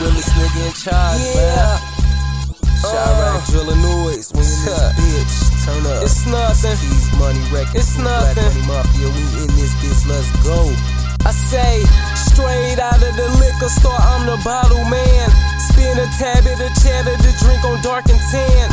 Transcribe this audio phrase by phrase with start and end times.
[0.00, 1.54] realest nigga in charge, Yeah.
[1.56, 1.78] man.
[2.84, 3.50] Chiraq Uh.
[3.50, 5.34] drilling noise when you this bitch.
[5.64, 6.02] Turn up.
[6.04, 6.76] It's nothing.
[6.76, 7.74] Keez, Moni, records.
[7.74, 8.34] It's nothing.
[8.34, 10.02] Black money mafia, we in this bitch.
[10.06, 10.68] Let's go.
[11.24, 11.80] I say,
[12.28, 15.28] straight out of the liquor store, I'm the bottle man.
[15.72, 18.68] Spin a tab at a cheddar to drink on dark and tan.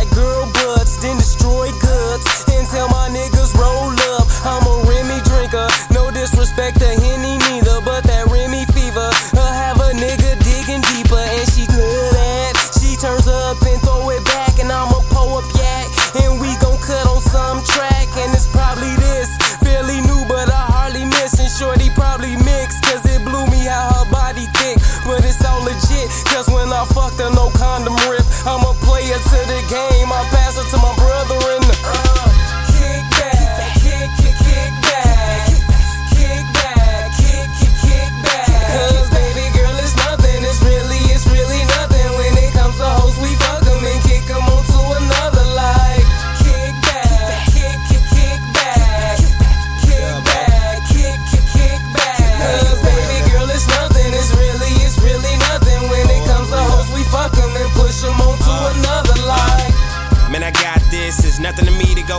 [0.00, 2.24] Like girl butts, then destroy goods.
[2.48, 4.26] And tell my niggas roll up.
[4.48, 9.10] I'm a Remy drinker, no disrespect to Henny neither, but that Remy fever.
[9.36, 12.56] I have a nigga digging deeper, and she good at.
[12.80, 15.88] She turns up and throw it back, and I'ma pull up yak,
[16.24, 19.28] and we gon' cut on some track, and it's probably this.
[19.60, 23.92] Fairly new, but I hardly miss, and shorty probably mixed, cause it blew me how
[24.00, 28.24] her body thick, but it's all legit, cause when I fucked her, no condom rip.
[28.48, 29.89] I'm a player to the game,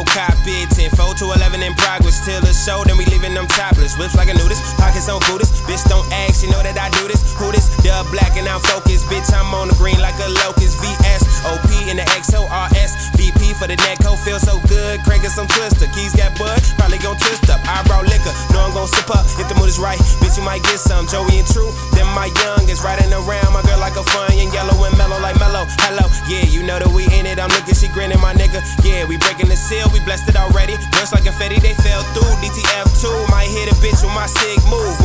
[0.04, 0.70] to cop it.
[0.70, 2.26] 10 4 to 11 in progress.
[2.26, 3.98] Till the show, then we leaving them topless.
[3.98, 5.64] Whips like a nudist, pockets on Buddhist.
[5.66, 7.22] Bitch, don't ask, you know that I do this.
[7.38, 7.70] Who this?
[7.84, 9.06] Dub black and I'm focused.
[9.08, 10.82] Bitch, I'm on the green like a locust.
[10.82, 12.92] VS, OP in the XO, RS.
[13.18, 14.71] VP for the neck, hoe feel so good.
[15.04, 15.88] Cranking some twister.
[15.96, 17.60] Keys got bud, probably gon' twist up.
[17.68, 19.26] Eyebrow liquor, know I'm gon' sip up.
[19.40, 21.08] If the mood is right, bitch, you might get some.
[21.08, 23.52] Joey and True, then my young is riding around.
[23.52, 25.66] My girl like a fun and yellow and mellow like mellow.
[25.84, 27.40] Hello, yeah, you know that we in it.
[27.40, 28.62] I'm looking, she grinning, my nigga.
[28.86, 30.78] Yeah, we breaking the seal, we blessed it already.
[30.96, 32.32] Just like a confetti, they fell through.
[32.44, 35.01] DTF2 might hit a bitch with my sig move.